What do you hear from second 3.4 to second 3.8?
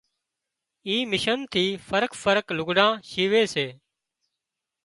سي